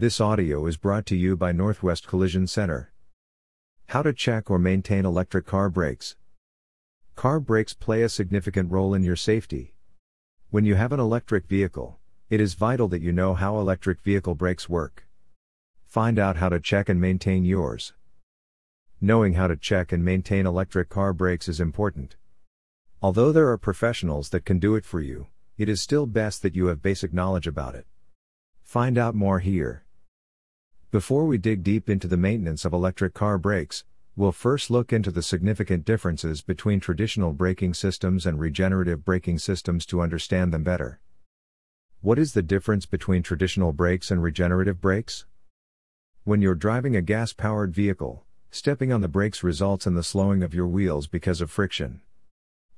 [0.00, 2.90] This audio is brought to you by Northwest Collision Center.
[3.88, 6.16] How to check or maintain electric car brakes.
[7.16, 9.74] Car brakes play a significant role in your safety.
[10.48, 11.98] When you have an electric vehicle,
[12.30, 15.06] it is vital that you know how electric vehicle brakes work.
[15.84, 17.92] Find out how to check and maintain yours.
[19.02, 22.16] Knowing how to check and maintain electric car brakes is important.
[23.02, 25.26] Although there are professionals that can do it for you,
[25.58, 27.84] it is still best that you have basic knowledge about it.
[28.62, 29.84] Find out more here.
[30.90, 33.84] Before we dig deep into the maintenance of electric car brakes,
[34.16, 39.86] we'll first look into the significant differences between traditional braking systems and regenerative braking systems
[39.86, 40.98] to understand them better.
[42.00, 45.26] What is the difference between traditional brakes and regenerative brakes?
[46.24, 50.42] When you're driving a gas powered vehicle, stepping on the brakes results in the slowing
[50.42, 52.00] of your wheels because of friction.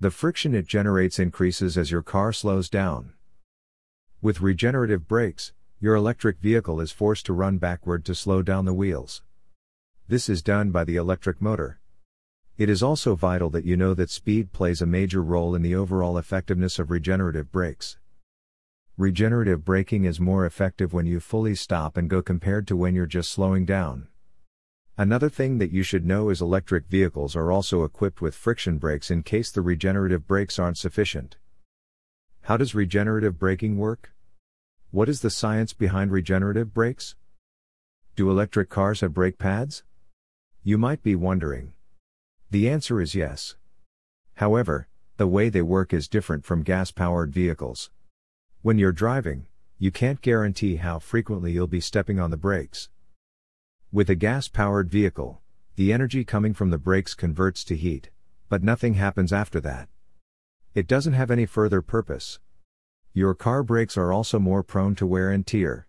[0.00, 3.12] The friction it generates increases as your car slows down.
[4.20, 8.74] With regenerative brakes, your electric vehicle is forced to run backward to slow down the
[8.74, 9.22] wheels.
[10.06, 11.80] This is done by the electric motor.
[12.58, 15.74] It is also vital that you know that speed plays a major role in the
[15.74, 17.96] overall effectiveness of regenerative brakes.
[18.98, 23.06] Regenerative braking is more effective when you fully stop and go compared to when you're
[23.06, 24.08] just slowing down.
[24.98, 29.10] Another thing that you should know is electric vehicles are also equipped with friction brakes
[29.10, 31.38] in case the regenerative brakes aren't sufficient.
[32.42, 34.12] How does regenerative braking work?
[34.92, 37.14] What is the science behind regenerative brakes?
[38.16, 39.84] Do electric cars have brake pads?
[40.64, 41.74] You might be wondering.
[42.50, 43.54] The answer is yes.
[44.34, 47.90] However, the way they work is different from gas powered vehicles.
[48.62, 49.46] When you're driving,
[49.78, 52.88] you can't guarantee how frequently you'll be stepping on the brakes.
[53.92, 55.40] With a gas powered vehicle,
[55.76, 58.10] the energy coming from the brakes converts to heat,
[58.48, 59.88] but nothing happens after that.
[60.74, 62.40] It doesn't have any further purpose.
[63.12, 65.88] Your car brakes are also more prone to wear and tear.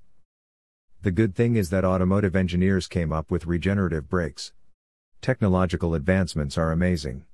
[1.03, 4.53] The good thing is that automotive engineers came up with regenerative brakes.
[5.21, 7.25] Technological advancements are amazing.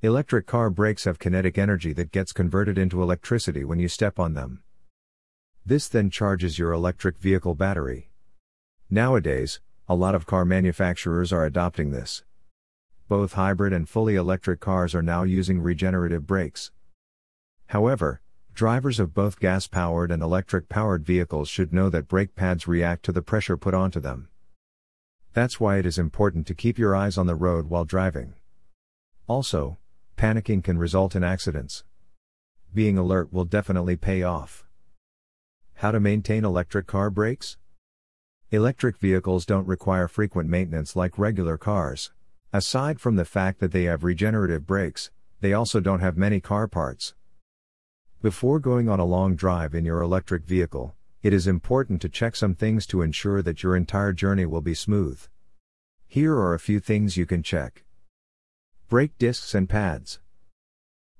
[0.00, 4.32] Electric car brakes have kinetic energy that gets converted into electricity when you step on
[4.32, 4.62] them.
[5.66, 8.08] This then charges your electric vehicle battery.
[8.88, 12.24] Nowadays, a lot of car manufacturers are adopting this.
[13.06, 16.70] Both hybrid and fully electric cars are now using regenerative brakes.
[17.66, 18.22] However,
[18.54, 23.04] drivers of both gas powered and electric powered vehicles should know that brake pads react
[23.04, 24.28] to the pressure put onto them.
[25.32, 28.34] That's why it is important to keep your eyes on the road while driving.
[29.26, 29.78] Also,
[30.16, 31.84] panicking can result in accidents.
[32.74, 34.66] Being alert will definitely pay off.
[35.74, 37.56] How to maintain electric car brakes?
[38.50, 42.12] Electric vehicles don't require frequent maintenance like regular cars.
[42.52, 45.10] Aside from the fact that they have regenerative brakes,
[45.40, 47.14] they also don't have many car parts.
[48.22, 52.36] Before going on a long drive in your electric vehicle, it is important to check
[52.36, 55.18] some things to ensure that your entire journey will be smooth.
[56.06, 57.82] Here are a few things you can check.
[58.90, 60.20] Brake discs and pads.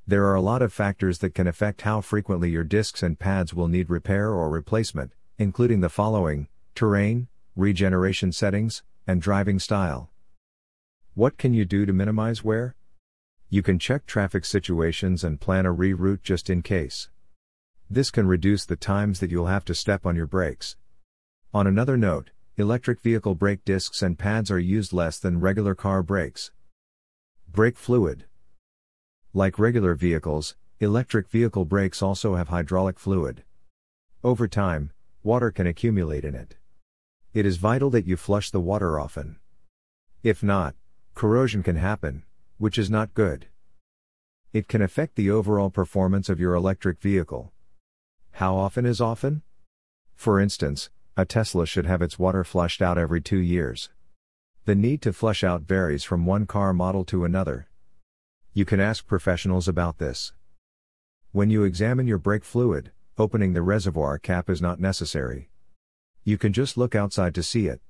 [0.07, 3.55] There are a lot of factors that can affect how frequently your discs and pads
[3.55, 10.11] will need repair or replacement, including the following terrain, regeneration settings, and driving style.
[11.15, 12.75] What can you do to minimize wear?
[13.53, 17.09] You can check traffic situations and plan a reroute just in case.
[17.91, 20.77] This can reduce the times that you'll have to step on your brakes.
[21.53, 26.05] On another note, electric vehicle brake discs and pads are used less than regular car
[26.05, 26.53] brakes.
[27.51, 28.27] Brake fluid.
[29.35, 33.43] Like regular vehicles, electric vehicle brakes also have hydraulic fluid.
[34.23, 34.93] Over time,
[35.25, 36.57] water can accumulate in it.
[37.35, 39.41] It is vital that you flush the water often.
[40.23, 40.77] If not,
[41.17, 42.23] corrosion can happen,
[42.61, 43.47] which is not good.
[44.53, 47.53] It can affect the overall performance of your electric vehicle.
[48.33, 49.41] How often is often?
[50.15, 53.89] For instance, a Tesla should have its water flushed out every two years.
[54.67, 57.71] The need to flush out varies from one car model to another.
[58.53, 60.35] You can ask professionals about this.
[61.33, 65.49] When you examine your brake fluid, opening the reservoir cap is not necessary.
[66.25, 67.81] You can just look outside to see it.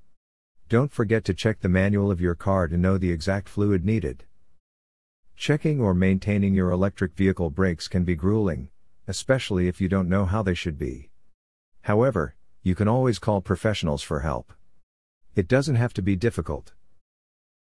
[0.69, 4.27] Don't forget to check the manual of your car to know the exact fluid needed.
[5.41, 8.69] Checking or maintaining your electric vehicle brakes can be grueling,
[9.09, 11.09] especially if you don't know how they should be.
[11.81, 14.53] However, you can always call professionals for help.
[15.35, 16.75] It doesn't have to be difficult.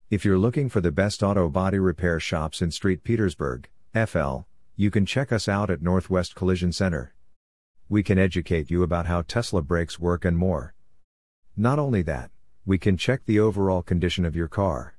[0.08, 3.04] If you're looking for the best auto body repair shops in St.
[3.04, 7.12] Petersburg, FL, you can check us out at Northwest Collision Center
[7.88, 10.74] we can educate you about how Tesla brakes work and more.
[11.56, 12.32] Not only that,
[12.64, 14.96] we can check the overall condition of your car.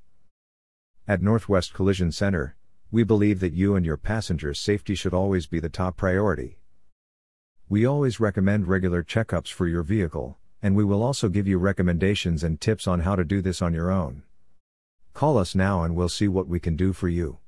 [1.06, 2.56] At Northwest Collision Center,
[2.90, 6.58] we believe that you and your passengers' safety should always be the top priority.
[7.68, 12.42] We always recommend regular checkups for your vehicle, and we will also give you recommendations
[12.42, 14.22] and tips on how to do this on your own.
[15.12, 17.38] Call us now and we'll see what we can do for you.